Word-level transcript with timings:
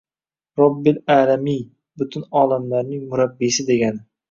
«Robbil 0.61 0.97
a'lamiyn»– 1.15 1.67
butun 2.03 2.25
olamlarning 2.41 3.07
murabbiysi 3.13 3.71
degani 3.73 4.07